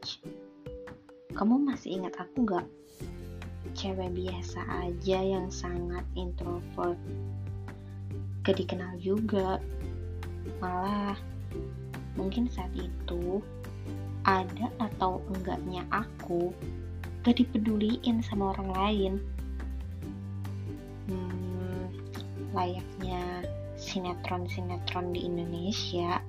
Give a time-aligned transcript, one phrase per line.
[0.00, 0.24] college.
[1.36, 2.66] Kamu masih ingat aku gak?
[3.76, 6.96] Cewek biasa aja yang sangat introvert.
[8.42, 9.60] Gak dikenal juga.
[10.58, 11.16] Malah,
[12.16, 13.44] mungkin saat itu
[14.24, 16.50] ada atau enggaknya aku
[17.22, 19.12] gak dipeduliin sama orang lain.
[21.06, 21.84] Hmm,
[22.56, 23.44] layaknya
[23.76, 26.20] sinetron-sinetron di Indonesia,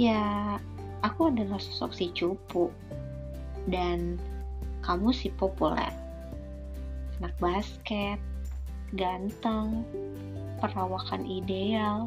[0.00, 0.56] ya
[1.02, 2.72] aku adalah sosok si cupu
[3.70, 4.16] dan
[4.82, 5.90] kamu si populer.
[7.18, 8.18] Anak basket,
[8.94, 9.82] ganteng,
[10.62, 12.06] perawakan ideal,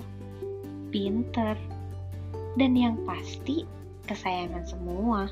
[0.89, 1.55] pinter,
[2.55, 3.67] dan yang pasti
[4.07, 5.27] kesayangan semua.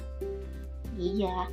[0.99, 1.47] Iya,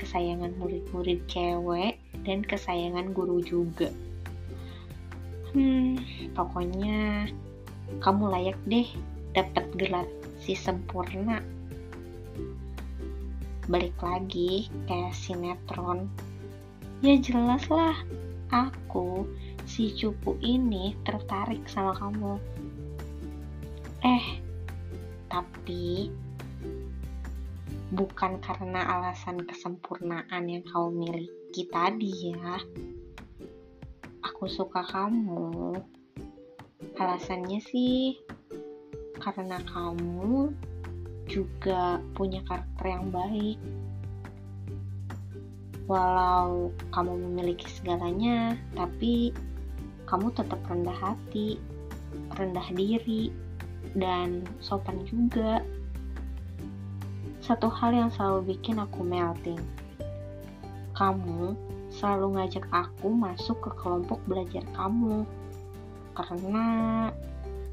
[0.00, 3.92] kesayangan murid-murid cewek dan kesayangan guru juga.
[5.52, 5.96] Hmm,
[6.36, 7.28] pokoknya
[8.04, 8.88] kamu layak deh
[9.32, 10.08] dapat gelar
[10.38, 11.42] si sempurna.
[13.68, 16.08] Balik lagi kayak sinetron.
[17.04, 17.94] Ya jelas lah
[18.48, 19.28] aku
[19.68, 22.40] si cupu ini tertarik sama kamu.
[24.02, 24.26] Eh
[25.28, 26.08] tapi
[27.92, 32.56] bukan karena alasan kesempurnaan yang kau miliki tadi ya.
[34.24, 35.76] Aku suka kamu.
[36.98, 38.16] Alasannya sih
[39.18, 40.54] karena kamu
[41.28, 43.58] juga punya karakter yang baik.
[45.88, 49.32] Walau kamu memiliki segalanya, tapi
[50.08, 51.60] kamu tetap rendah hati,
[52.36, 53.32] rendah diri,
[53.96, 55.64] dan sopan juga.
[57.40, 59.60] Satu hal yang selalu bikin aku melting.
[60.92, 61.56] Kamu
[61.88, 65.24] selalu ngajak aku masuk ke kelompok belajar kamu.
[66.12, 66.66] Karena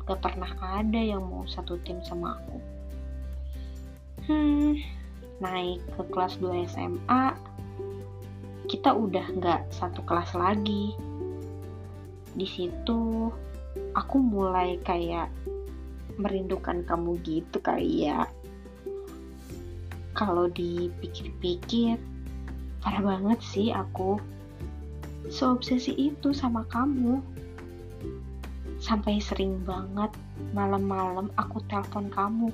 [0.05, 2.57] gak pernah ada yang mau satu tim sama aku.
[4.25, 4.77] Hmm
[5.43, 7.35] naik ke kelas 2 SMA
[8.65, 10.95] kita udah gak satu kelas lagi.
[12.35, 13.29] Di situ
[13.93, 15.29] aku mulai kayak
[16.15, 18.23] merindukan kamu gitu kali ya
[20.15, 21.99] kalau dipikir-pikir
[22.79, 24.17] parah banget sih aku.
[25.27, 27.19] Seobsesi itu sama kamu
[28.85, 30.13] Sampai sering banget
[30.53, 32.53] malam-malam aku telepon kamu.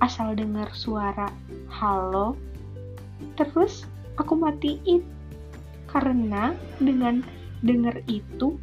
[0.00, 1.28] Asal dengar suara
[1.68, 2.32] halo,
[3.36, 3.84] terus
[4.16, 5.04] aku matiin.
[5.92, 7.20] Karena dengan
[7.60, 8.56] dengar itu,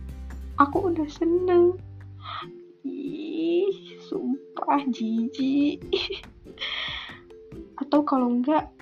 [0.57, 1.77] aku udah seneng.
[2.81, 5.77] Ih, sumpah jijik.
[7.85, 8.73] Atau kalau enggak,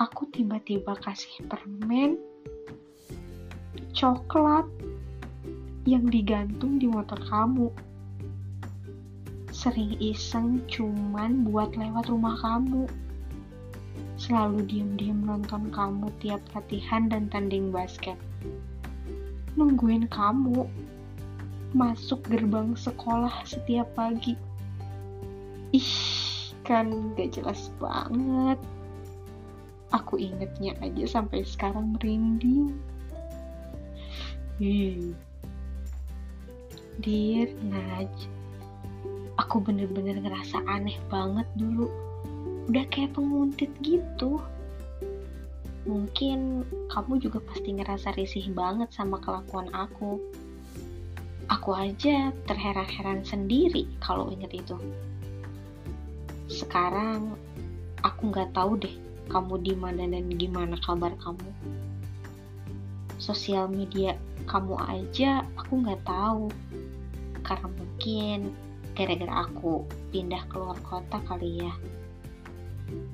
[0.00, 2.16] aku tiba-tiba kasih permen,
[3.92, 4.64] coklat,
[5.82, 7.66] yang digantung di motor kamu.
[9.50, 12.86] Sering iseng cuman buat lewat rumah kamu.
[14.14, 18.14] Selalu diem-diem nonton kamu tiap latihan dan tanding basket.
[19.58, 20.70] Nungguin kamu
[21.74, 24.38] masuk gerbang sekolah setiap pagi.
[25.74, 25.94] Ih,
[26.62, 28.60] kan gak jelas banget.
[29.92, 32.72] Aku ingetnya aja sampai sekarang merinding.
[34.56, 35.12] Hmm.
[37.00, 38.12] Dear Naj,
[39.40, 41.88] aku bener-bener ngerasa aneh banget dulu.
[42.68, 44.36] Udah kayak penguntit gitu.
[45.88, 50.20] Mungkin kamu juga pasti ngerasa risih banget sama kelakuan aku.
[51.48, 54.76] Aku aja terheran-heran sendiri kalau inget itu.
[56.52, 57.40] Sekarang
[58.04, 58.92] aku nggak tahu deh
[59.32, 61.48] kamu di mana dan gimana kabar kamu.
[63.16, 64.12] Sosial media
[64.44, 66.50] kamu aja aku nggak tahu
[67.42, 68.38] karena mungkin
[68.92, 71.74] gara-gara aku pindah keluar kota kali ya.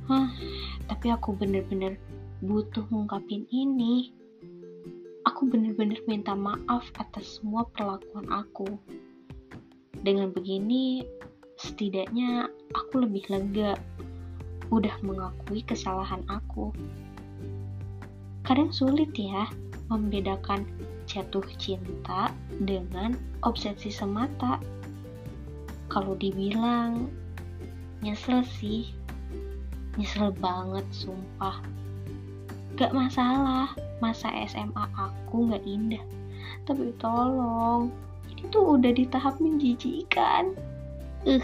[0.09, 0.33] Hah,
[0.89, 2.01] tapi aku bener-bener
[2.43, 4.11] butuh ngungkapin ini.
[5.27, 8.67] Aku bener-bener minta maaf atas semua perlakuan aku.
[9.99, 11.05] Dengan begini
[11.59, 13.77] setidaknya aku lebih lega
[14.73, 16.73] udah mengakui kesalahan aku.
[18.47, 19.51] Kadang sulit ya
[19.93, 20.65] membedakan
[21.09, 24.61] jatuh cinta dengan obsesi semata.
[25.89, 27.09] Kalau dibilang
[28.05, 28.93] nyesel sih,
[29.97, 31.65] nyesel banget sumpah.
[32.77, 33.73] Gak masalah,
[34.05, 36.05] masa SMA aku gak indah.
[36.69, 37.89] Tapi tolong,
[38.29, 40.53] ini tuh udah di tahap menjijikan.
[41.25, 41.43] Uh.